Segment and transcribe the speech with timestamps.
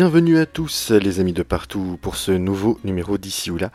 [0.00, 3.70] Bienvenue à tous les amis de partout pour ce nouveau numéro d'ici ou là,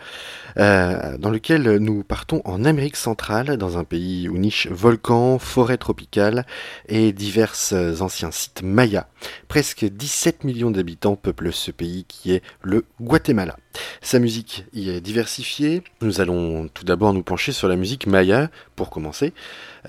[0.57, 5.77] euh, dans lequel nous partons en Amérique centrale, dans un pays où niche volcans, forêts
[5.77, 6.45] tropicales
[6.87, 7.55] et divers
[7.99, 9.07] anciens sites mayas.
[9.47, 13.57] Presque 17 millions d'habitants peuplent ce pays qui est le Guatemala.
[14.01, 15.83] Sa musique y est diversifiée.
[16.01, 19.33] Nous allons tout d'abord nous pencher sur la musique maya pour commencer.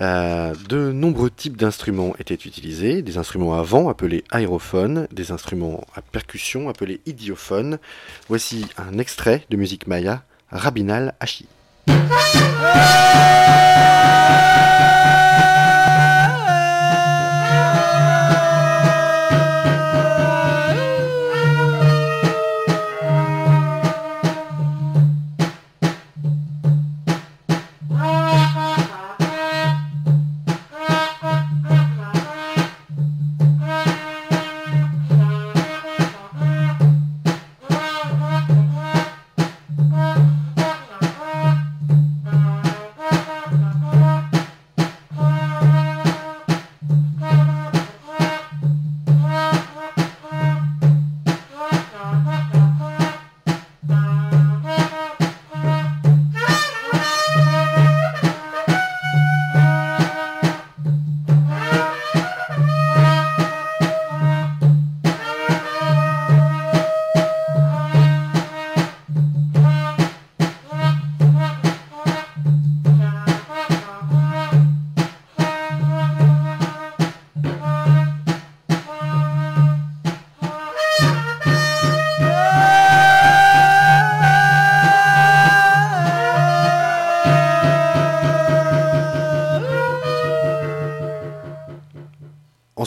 [0.01, 5.85] Euh, de nombreux types d'instruments étaient utilisés, des instruments à vent appelés aérophones, des instruments
[5.95, 7.79] à percussion appelés idiophones.
[8.27, 11.47] Voici un extrait de musique maya, Rabinal Hachi.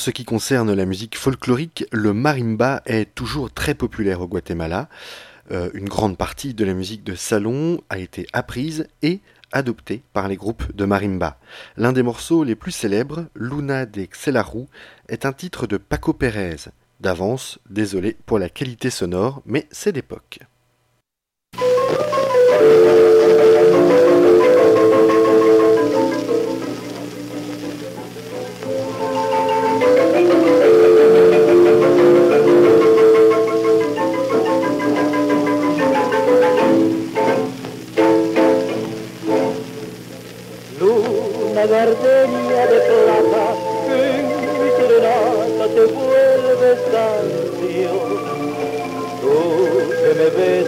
[0.00, 4.88] Ce qui concerne la musique folklorique, le marimba est toujours très populaire au Guatemala.
[5.50, 9.20] Euh, une grande partie de la musique de salon a été apprise et
[9.52, 11.38] adoptée par les groupes de marimba.
[11.76, 14.64] L'un des morceaux les plus célèbres, Luna de Xelaru,
[15.10, 16.70] est un titre de Paco Pérez.
[17.00, 20.38] D'avance, désolé pour la qualité sonore, mais c'est d'époque.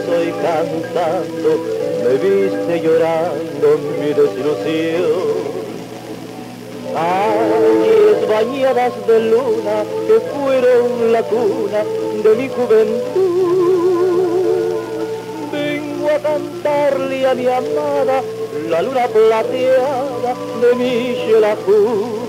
[0.08, 1.50] Hoy cantando,
[2.04, 5.52] me viste llorando mi desilusión.
[6.94, 11.84] Ayes bañadas de luna que fueron la cuna
[12.22, 13.32] de mi juventud.
[15.52, 18.22] Vengo a cantarle a mi amada
[18.68, 22.21] la luna plateada de mi Xelajú.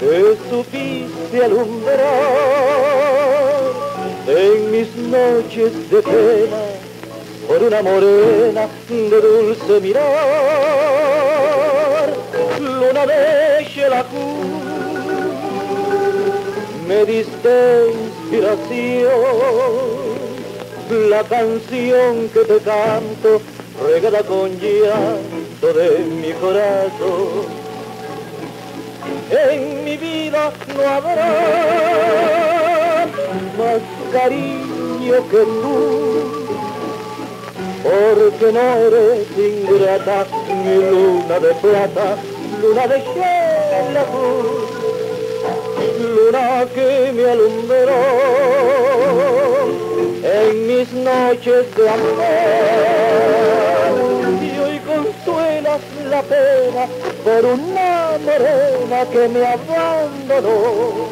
[0.00, 2.06] Que supiste alumbrar
[4.26, 6.56] en mis noches de pena
[7.48, 10.04] por una morena de dulce mirar.
[12.60, 13.46] Luna de
[16.86, 19.10] me diste inspiración,
[21.10, 23.40] la canción que te canto,
[23.84, 27.66] regada con llanto de mi corazón.
[29.30, 31.32] En mi vida no habrá
[33.58, 33.80] más
[34.12, 35.76] cariño que tú,
[37.82, 40.26] porque no eres ingrata
[40.64, 42.16] mi luna de plata
[42.62, 43.06] luna de luz,
[46.00, 48.02] luna que me alumbró
[50.22, 53.85] en mis noches de amor.
[56.22, 56.86] Pena
[57.24, 61.06] por una morena que me abandonó.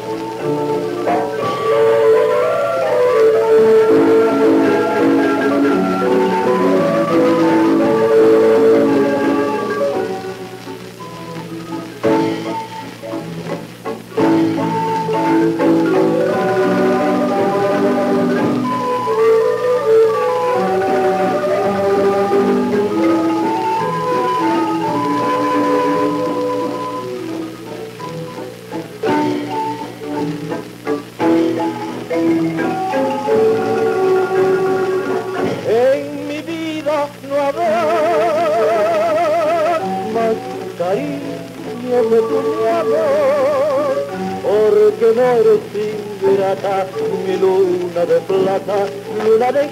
[47.27, 48.75] Mi luna de plata,
[49.23, 49.63] luna de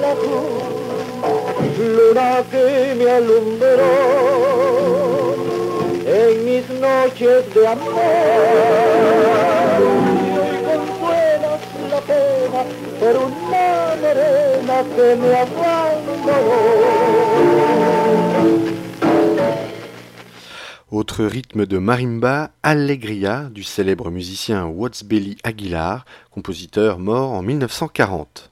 [0.00, 0.14] la
[1.78, 3.92] luna que me alumbró
[6.06, 7.92] en mis noches de amor.
[10.50, 12.60] Y consuelas la pena
[13.00, 17.03] por una morena que me abandonó.
[21.22, 24.66] Rythme de marimba, Allegria, du célèbre musicien
[25.04, 28.50] Belly Aguilar, compositeur mort en 1940.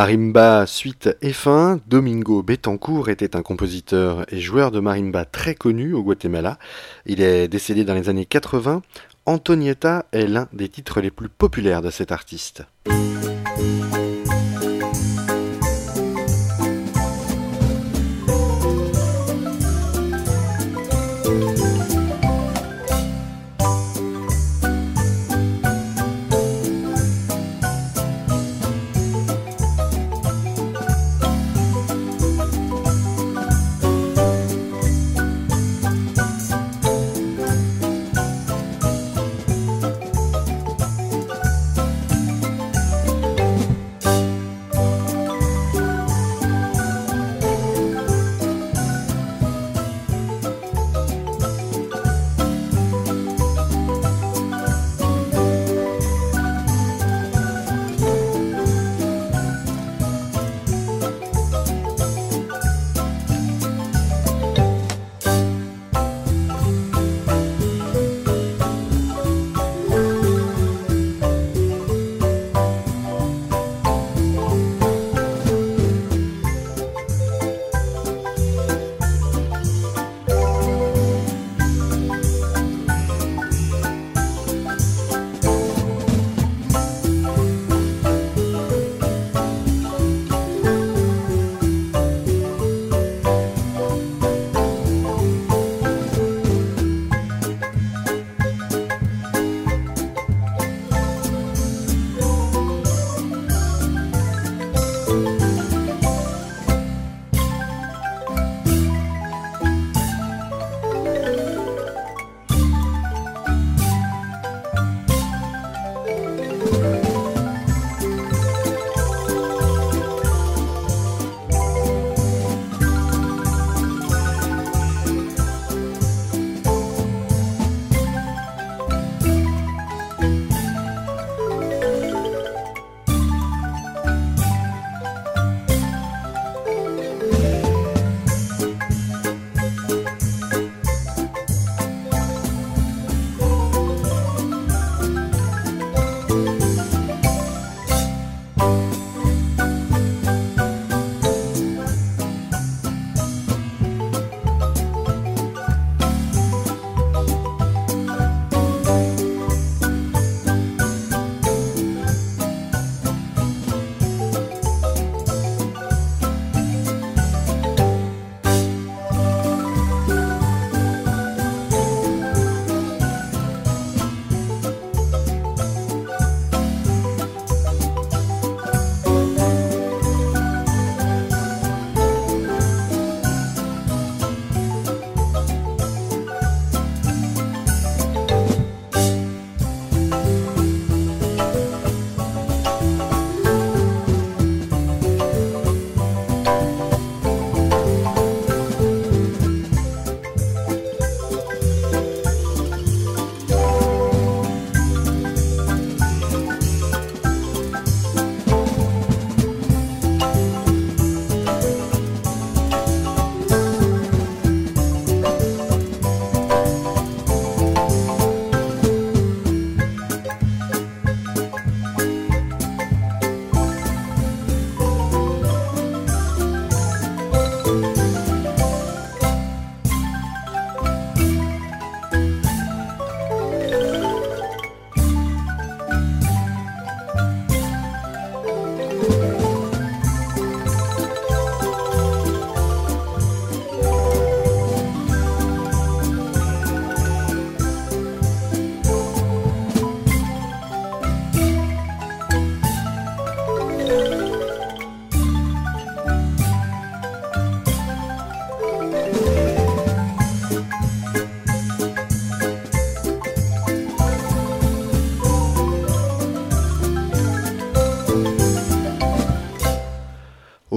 [0.00, 5.92] Marimba suite et fin, Domingo Betancourt était un compositeur et joueur de marimba très connu
[5.92, 6.58] au Guatemala.
[7.04, 8.80] Il est décédé dans les années 80.
[9.26, 12.62] Antonieta est l'un des titres les plus populaires de cet artiste.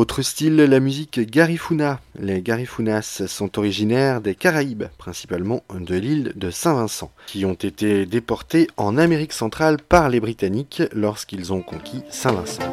[0.04, 2.02] Autre style, la musique Garifuna.
[2.20, 8.68] Les Garifunas sont originaires des Caraïbes, principalement de l'île de Saint-Vincent, qui ont été déportés
[8.76, 12.64] en Amérique centrale par les Britanniques lorsqu'ils ont conquis Saint-Vincent.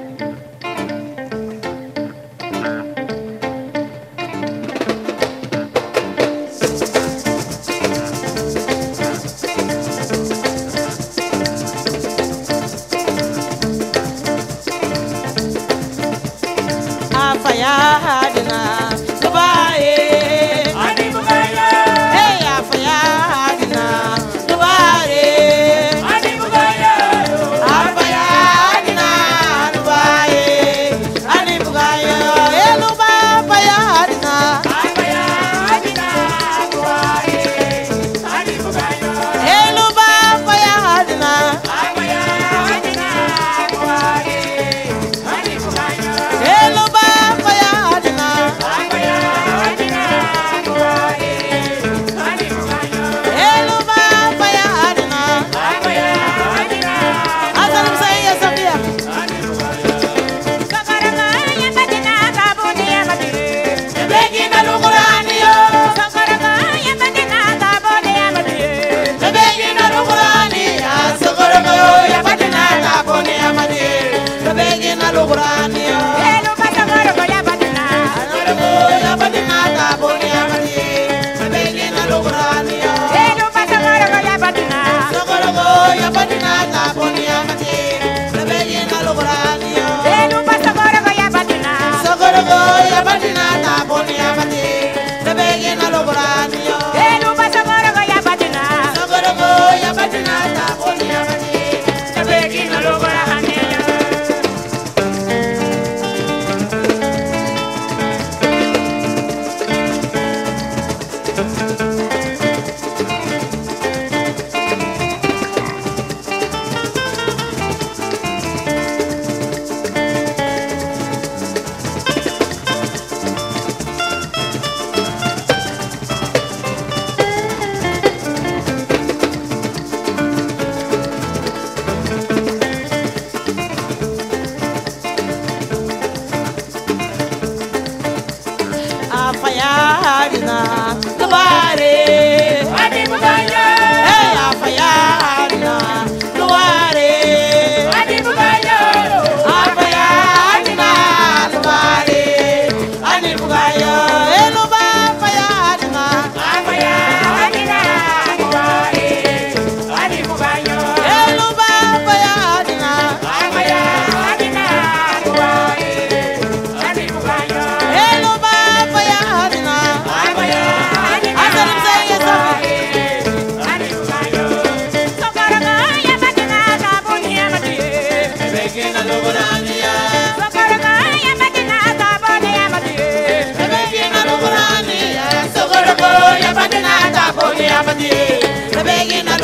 [75.30, 75.79] cobrar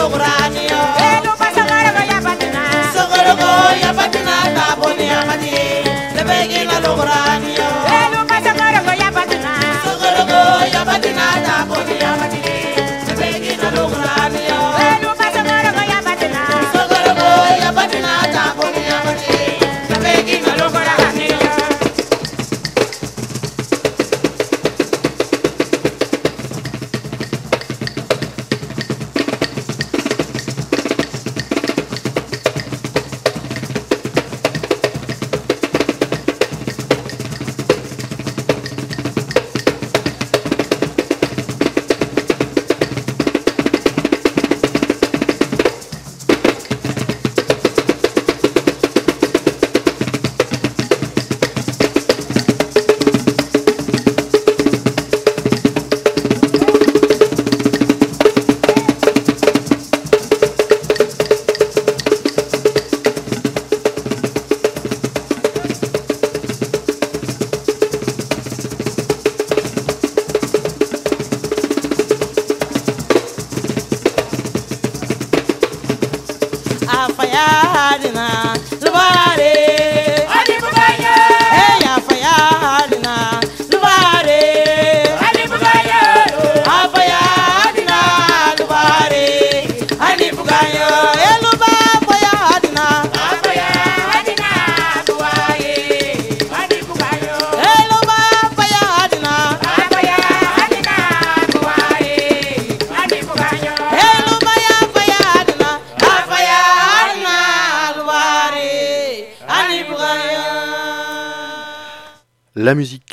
[0.09, 0.66] meu rádio.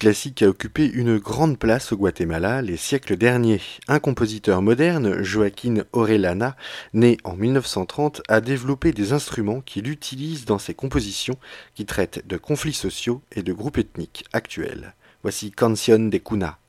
[0.04, 3.62] Classique a occupé une grande place au Guatemala les siècles derniers.
[3.88, 6.58] Un compositeur moderne, Joaquín Orellana,
[6.94, 11.38] né en 1930, a développé des instruments qu'il utilise dans ses compositions
[11.74, 14.94] qui traitent de conflits sociaux et de groupes ethniques actuels.
[15.22, 16.60] Voici Canción de Cuna.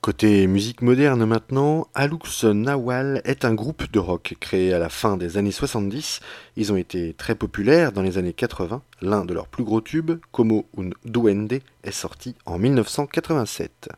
[0.00, 5.18] Côté musique moderne maintenant, Alux Nawal est un groupe de rock créé à la fin
[5.18, 6.20] des années 70.
[6.56, 8.80] Ils ont été très populaires dans les années 80.
[9.02, 13.90] L'un de leurs plus gros tubes, Como un Duende, est sorti en 1987.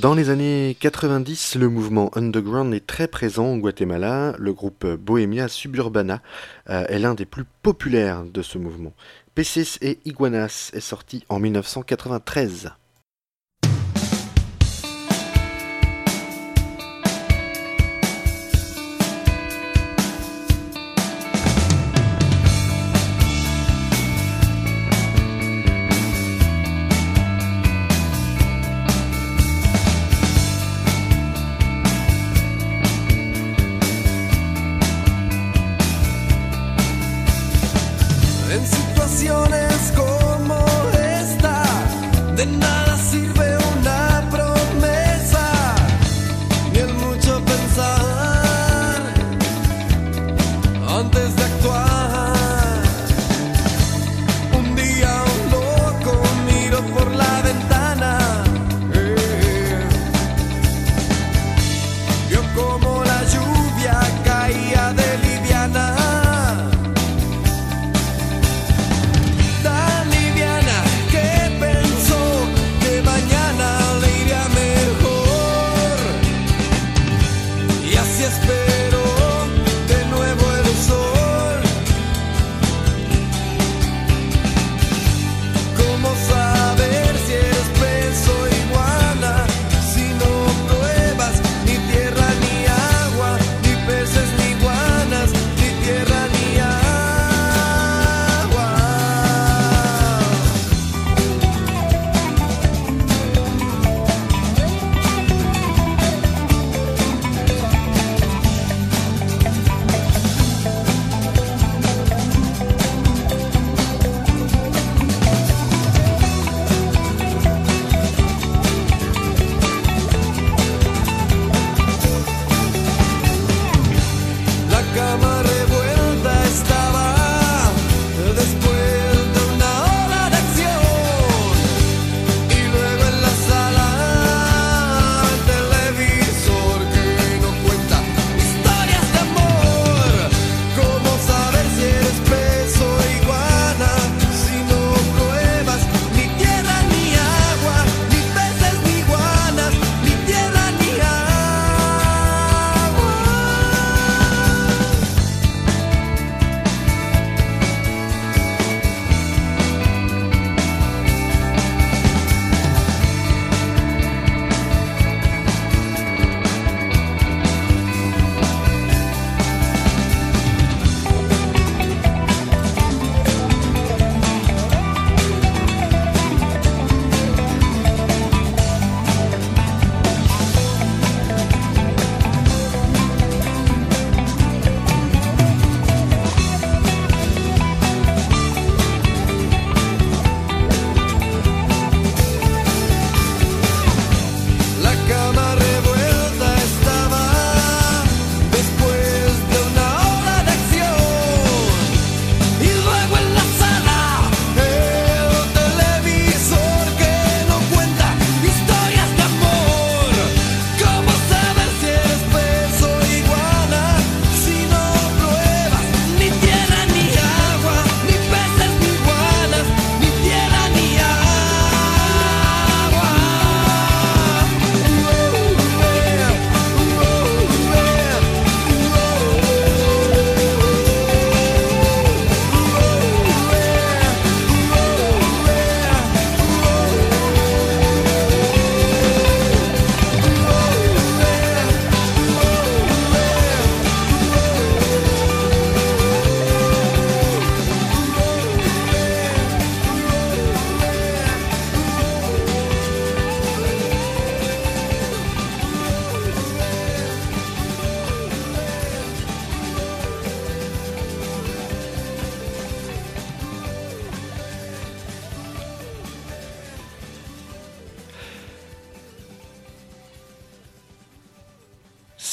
[0.00, 4.34] Dans les années 90, le mouvement underground est très présent au Guatemala.
[4.38, 6.22] Le groupe Bohemia Suburbana
[6.70, 8.94] euh, est l'un des plus populaires de ce mouvement.
[9.34, 12.70] Peces et Iguanas est sorti en 1993.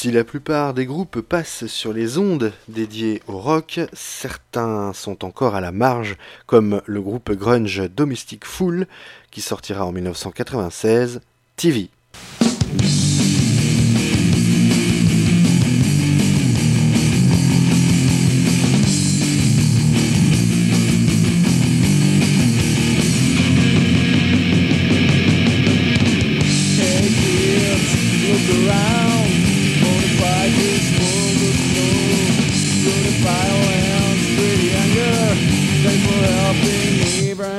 [0.07, 5.53] Si la plupart des groupes passent sur les ondes dédiées au rock, certains sont encore
[5.53, 6.15] à la marge,
[6.45, 8.87] comme le groupe grunge Domestic Fool,
[9.31, 11.19] qui sortira en 1996,
[11.57, 11.89] TV.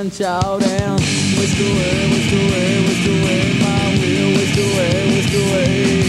[0.06, 1.00] Shout and
[1.36, 6.02] whisk away, whisk away, whisk away my wheel, whisk away, whisk away.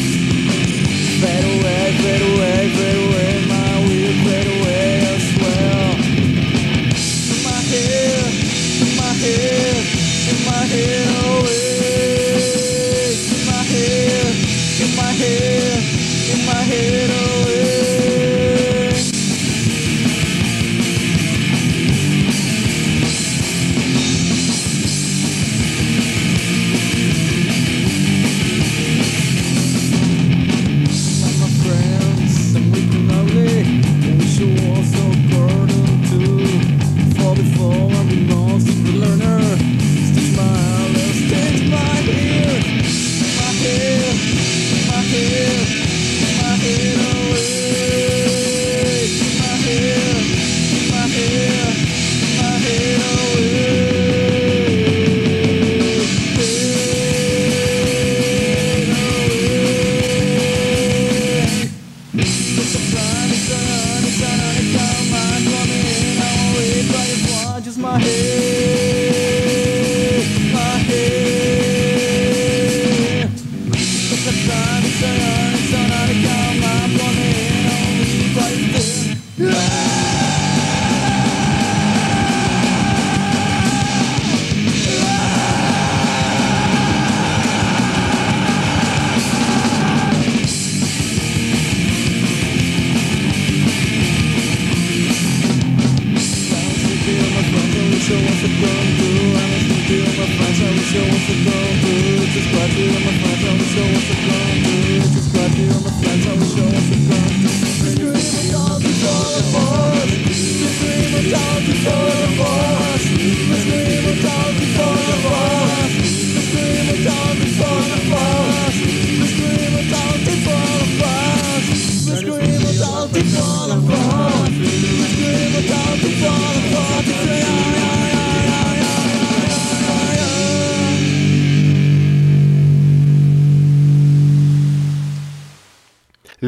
[1.22, 2.99] Fade away, fade away, fade away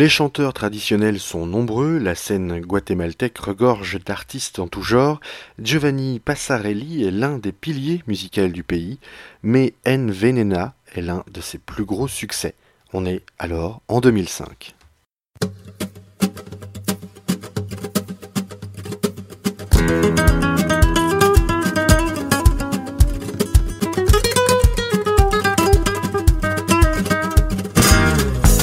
[0.01, 5.19] Les chanteurs traditionnels sont nombreux, la scène guatémaltèque regorge d'artistes en tout genre.
[5.59, 8.97] Giovanni Passarelli est l'un des piliers musicaux du pays,
[9.43, 12.55] mais En Venena est l'un de ses plus gros succès.
[12.93, 14.73] On est alors en 2005.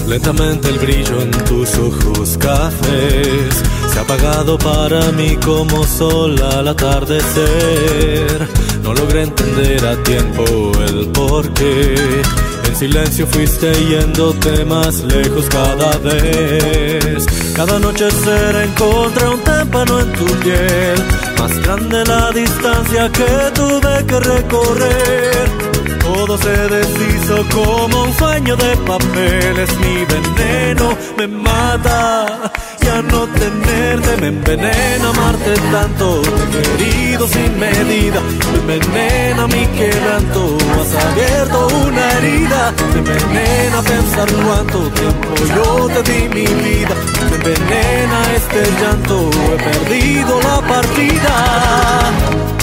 [0.09, 3.55] Lentamente el brillo en tus ojos cafés
[3.93, 8.49] se ha apagado para mí como sol al atardecer.
[8.83, 10.45] No logré entender a tiempo
[10.89, 11.95] el porqué.
[12.65, 17.27] En silencio fuiste yéndote más lejos cada vez.
[17.55, 21.05] Cada noche se encontré un témpano en tu piel.
[21.39, 25.68] Más grande la distancia que tuve que recorrer.
[26.29, 29.59] Todo se deshizo como un sueño de papel.
[29.61, 32.51] Es mi veneno, me mata.
[32.83, 36.20] Ya no tenerte me envenena, amarte tanto.
[36.53, 38.20] Te he querido sin medida,
[38.66, 40.59] me envenena mi quebranto.
[40.79, 46.95] Has abierto una herida, me envenena pensar cuánto tiempo yo te di mi vida.
[47.43, 52.58] Me envenena este llanto, he perdido la partida.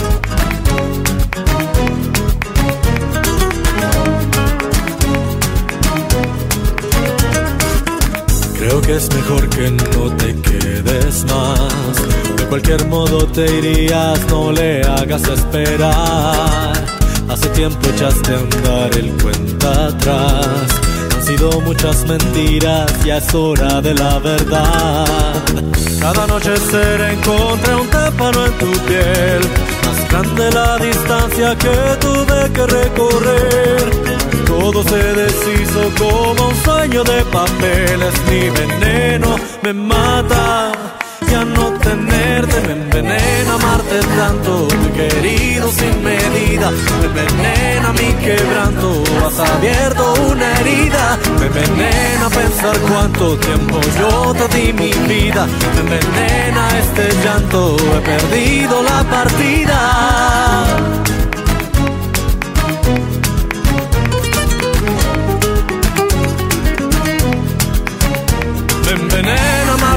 [8.68, 12.36] Creo que es mejor que no te quedes más.
[12.36, 16.74] De cualquier modo te irías, no le hagas esperar.
[17.30, 20.66] Hace tiempo echaste a andar el cuenta atrás.
[21.14, 25.44] Han sido muchas mentiras, ya es hora de la verdad.
[26.00, 29.42] Cada noche se encontré un témpano en tu piel.
[29.86, 34.05] Más grande la distancia que tuve que recorrer.
[35.94, 38.14] Como un sueño de papeles.
[38.28, 40.72] Mi veneno me mata.
[41.32, 44.68] Ya no tenerte me envenena amarte tanto.
[44.68, 46.72] He querido sin medida.
[47.00, 49.04] Me envenena mi quebranto.
[49.26, 51.20] Has abierto una herida.
[51.40, 55.46] Me envenena pensar cuánto tiempo yo te di mi vida.
[55.88, 57.78] Me envenena este llanto.
[57.96, 59.80] He perdido la partida.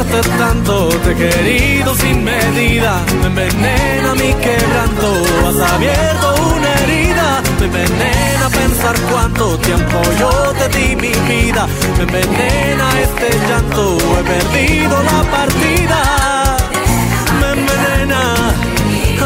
[0.09, 3.03] Amarte tanto, te he querido sin medida.
[3.21, 5.09] Me envenena mi quebranto,
[5.47, 7.43] has abierto una herida.
[7.61, 11.67] Me envenena pensar cuánto tiempo yo te di mi vida.
[11.97, 16.57] Me envenena este llanto, he perdido la partida.
[17.41, 18.23] Me envenena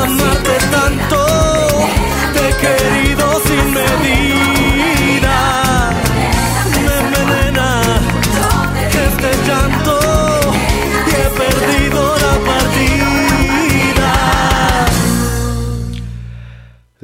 [0.03, 1.27] amarte tanto,
[2.35, 4.32] te he querido sin medida.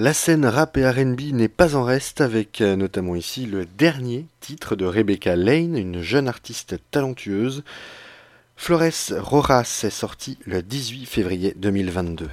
[0.01, 4.27] La scène rap et RB n'est pas en reste avec euh, notamment ici le dernier
[4.39, 7.65] titre de Rebecca Lane, une jeune artiste talentueuse.
[8.55, 12.29] Flores Rojas est sorti le 18 février 2022.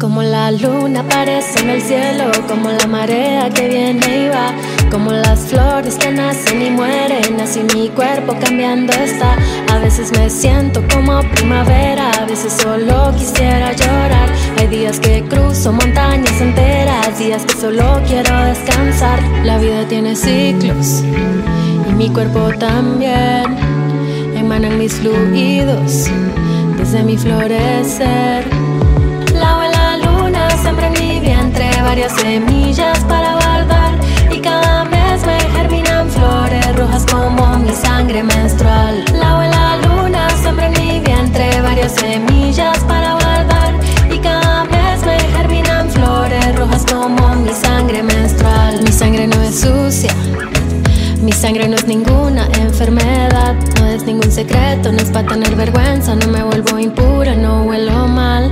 [0.00, 0.50] Como la
[4.92, 9.38] como las flores que nacen y mueren, así mi cuerpo cambiando está.
[9.72, 14.28] A veces me siento como primavera, a veces solo quisiera llorar.
[14.58, 19.18] Hay días que cruzo montañas enteras, días que solo quiero descansar.
[19.44, 21.02] La vida tiene ciclos
[21.88, 23.56] y mi cuerpo también.
[24.36, 26.10] Emanan mis fluidos
[26.76, 28.44] desde mi florecer.
[29.32, 33.21] La luna, siempre en mi vientre varias semillas para
[36.82, 39.04] rojas como mi sangre menstrual.
[39.12, 43.72] Lavo la luna, siempre en mi vientre varias semillas para guardar
[44.10, 48.82] y cada mes me germinan flores rojas como mi sangre menstrual.
[48.82, 50.12] Mi sangre no es sucia.
[51.20, 56.16] Mi sangre no es ninguna enfermedad, no es ningún secreto, no es para tener vergüenza,
[56.16, 58.50] no me vuelvo impura, no huelo mal.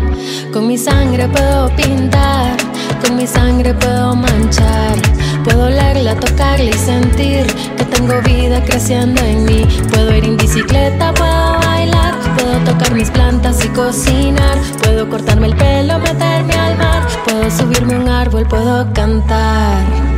[0.52, 2.56] Con mi sangre puedo pintar,
[3.02, 4.96] con mi sangre puedo manchar,
[5.50, 7.46] puedo olerla, tocarla y sentir
[7.76, 9.66] que tengo vida creciendo en mí.
[9.90, 15.56] Puedo ir en bicicleta, puedo bailar, puedo tocar mis plantas y cocinar, puedo cortarme el
[15.56, 20.09] pelo, meterme al mar, puedo subirme a un árbol, puedo cantar.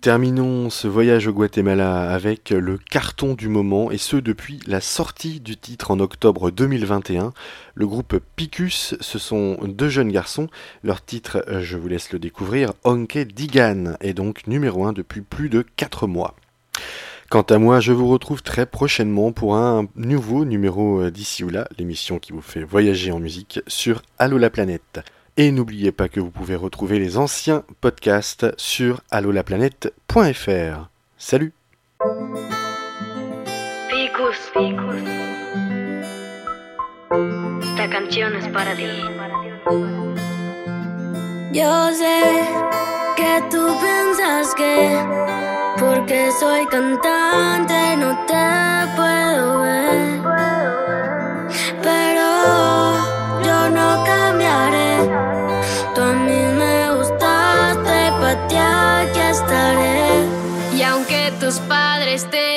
[0.00, 5.40] Terminons ce voyage au Guatemala avec le carton du moment et ce depuis la sortie
[5.40, 7.34] du titre en octobre 2021.
[7.74, 10.48] Le groupe Picus, ce sont deux jeunes garçons.
[10.82, 15.50] Leur titre, je vous laisse le découvrir, Onke Digan, est donc numéro 1 depuis plus
[15.50, 16.34] de 4 mois.
[17.28, 21.68] Quant à moi, je vous retrouve très prochainement pour un nouveau numéro d'ici ou là,
[21.76, 25.02] l'émission qui vous fait voyager en musique sur Allo la planète.
[25.42, 30.90] Et n'oubliez pas que vous pouvez retrouver les anciens podcasts sur allolaplanète.fr.
[31.16, 31.54] Salut
[33.88, 35.02] Picus, Picus.
[37.62, 38.84] Esta canción es para ti.
[41.54, 42.20] Yo sé
[43.16, 44.94] que tú piensas que
[45.78, 48.29] porque soy cantante no te
[62.24, 62.49] este